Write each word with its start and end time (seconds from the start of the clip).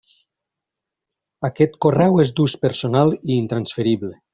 Aquest 1.51 1.77
correu 1.87 2.19
és 2.27 2.35
d'ús 2.41 2.59
personal 2.67 3.17
i 3.23 3.41
intransferible. 3.41 4.15